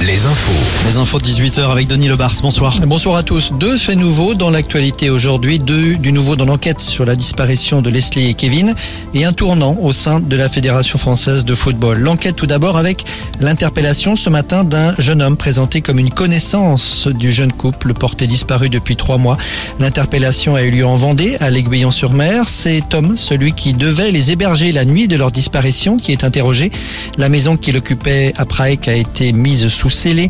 [0.00, 0.52] les infos.
[0.86, 2.34] Les infos de 18h avec Denis Lebars.
[2.40, 2.78] Bonsoir.
[2.86, 3.52] Bonsoir à tous.
[3.52, 5.58] Deux faits nouveaux dans l'actualité aujourd'hui.
[5.58, 8.74] Deux du nouveau dans l'enquête sur la disparition de Leslie et Kevin
[9.12, 11.98] et un tournant au sein de la Fédération française de football.
[11.98, 13.04] L'enquête tout d'abord avec
[13.40, 18.68] l'interpellation ce matin d'un jeune homme présenté comme une connaissance du jeune couple porté disparu
[18.70, 19.36] depuis trois mois.
[19.78, 22.48] L'interpellation a eu lieu en Vendée, à l'Aiguillon-sur-Mer.
[22.48, 26.72] C'est Tom, celui qui devait les héberger la nuit de leur disparition, qui est interrogé.
[27.16, 30.28] La maison qu'il occupait à Prague a été mise sous scellé.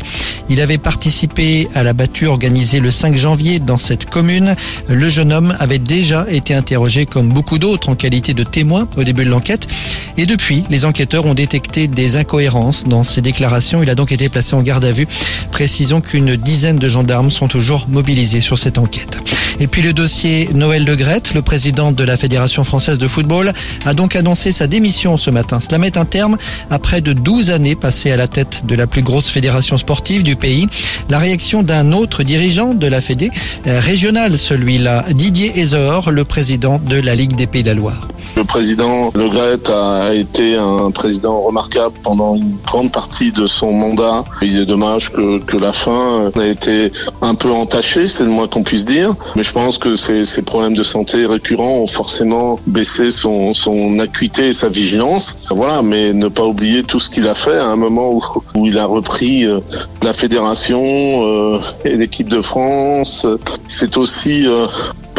[0.49, 4.55] Il avait participé à la battue organisée le 5 janvier dans cette commune.
[4.87, 9.03] Le jeune homme avait déjà été interrogé comme beaucoup d'autres en qualité de témoin au
[9.03, 9.67] début de l'enquête.
[10.17, 13.81] Et depuis, les enquêteurs ont détecté des incohérences dans ses déclarations.
[13.81, 15.07] Il a donc été placé en garde à vue.
[15.51, 19.21] Précisons qu'une dizaine de gendarmes sont toujours mobilisés sur cette enquête.
[19.59, 23.53] Et puis le dossier Noël de Grette, le président de la Fédération française de football,
[23.85, 25.59] a donc annoncé sa démission ce matin.
[25.59, 26.37] Cela met un terme
[26.69, 30.23] à près de 12 années passées à la tête de la plus grosse fédération sportive
[30.23, 30.67] du pays.
[31.09, 33.29] La réaction d'un autre dirigeant de la Fédé,
[33.67, 38.07] euh, régionale celui-là, Didier Ezor, le président de la Ligue des Pays de la Loire.
[38.39, 43.73] Le président Le Gret a été un président remarquable pendant une grande partie de son
[43.73, 44.23] mandat.
[44.41, 48.63] Il est dommage que, la fin ait été un peu entachée, c'est le moins qu'on
[48.63, 49.13] puisse dire.
[49.35, 53.51] Mais je pense que ces, problèmes de santé récurrents ont forcément baissé son,
[53.99, 55.35] acuité et sa vigilance.
[55.51, 58.23] Voilà, mais ne pas oublier tout ce qu'il a fait à un moment où,
[58.55, 59.59] où il a repris euh,
[60.01, 63.27] la fédération euh, et l'équipe de France.
[63.67, 64.65] C'est aussi euh,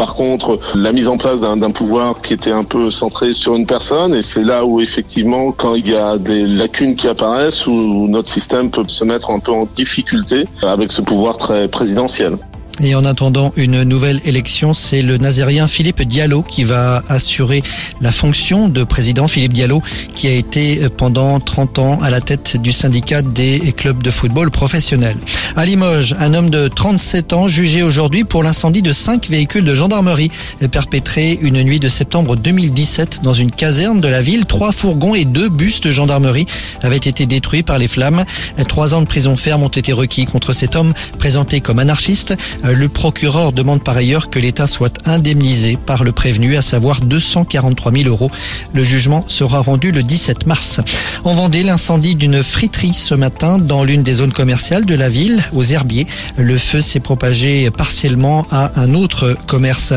[0.01, 3.67] par contre, la mise en place d'un pouvoir qui était un peu centré sur une
[3.67, 8.07] personne, et c'est là où effectivement, quand il y a des lacunes qui apparaissent, où
[8.07, 12.39] notre système peut se mettre un peu en difficulté avec ce pouvoir très présidentiel.
[12.83, 17.61] Et en attendant une nouvelle élection, c'est le Nazérien Philippe Diallo qui va assurer
[17.99, 19.27] la fonction de président.
[19.27, 19.83] Philippe Diallo
[20.15, 24.49] qui a été pendant 30 ans à la tête du syndicat des clubs de football
[24.49, 25.17] professionnels.
[25.55, 29.75] À Limoges, un homme de 37 ans jugé aujourd'hui pour l'incendie de cinq véhicules de
[29.75, 30.31] gendarmerie
[30.71, 34.45] perpétré une nuit de septembre 2017 dans une caserne de la ville.
[34.45, 36.47] Trois fourgons et deux bus de gendarmerie
[36.81, 38.23] avaient été détruits par les flammes.
[38.67, 42.33] Trois ans de prison ferme ont été requis contre cet homme présenté comme anarchiste.
[42.73, 47.91] Le procureur demande par ailleurs que l'État soit indemnisé par le prévenu, à savoir 243
[47.91, 48.31] 000 euros.
[48.73, 50.79] Le jugement sera rendu le 17 mars.
[51.23, 55.43] En Vendée, l'incendie d'une friterie ce matin dans l'une des zones commerciales de la ville,
[55.53, 56.07] aux Herbiers.
[56.37, 59.93] Le feu s'est propagé partiellement à un autre commerce.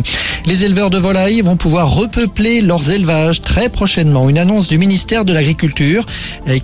[0.47, 4.29] Les éleveurs de volailles vont pouvoir repeupler leurs élevages très prochainement.
[4.29, 6.05] Une annonce du ministère de l'Agriculture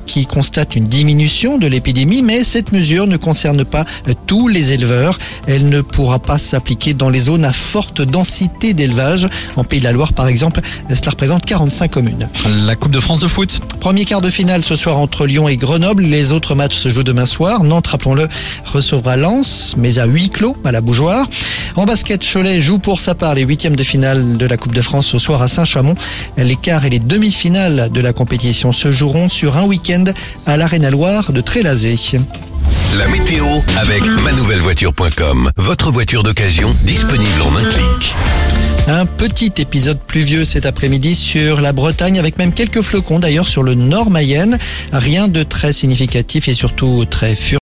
[0.06, 3.84] qui constate une diminution de l'épidémie, mais cette mesure ne concerne pas
[4.26, 5.18] tous les éleveurs.
[6.18, 9.28] Pas s'appliquer dans les zones à forte densité d'élevage.
[9.56, 12.28] En Pays de la Loire, par exemple, cela représente 45 communes.
[12.64, 13.60] La Coupe de France de foot.
[13.80, 16.02] Premier quart de finale ce soir entre Lyon et Grenoble.
[16.02, 17.62] Les autres matchs se jouent demain soir.
[17.64, 18.28] Nantes, rappelons-le,
[18.64, 21.26] recevra Lens, mais à huis clos à la Bougeoire.
[21.76, 24.82] En basket, Cholet joue pour sa part les huitièmes de finale de la Coupe de
[24.82, 25.94] France ce soir à Saint-Chamond.
[26.36, 30.04] Les quarts et les demi-finales de la compétition se joueront sur un week-end
[30.46, 31.96] à l'Arène Loire de Trélazé.
[32.98, 33.44] La météo
[33.78, 35.50] avec manouvellevoiture.com.
[35.56, 38.14] Votre voiture d'occasion disponible en un clic.
[38.88, 43.62] Un petit épisode pluvieux cet après-midi sur la Bretagne avec même quelques flocons d'ailleurs sur
[43.62, 44.58] le nord Mayenne.
[44.92, 47.58] Rien de très significatif et surtout très furieux.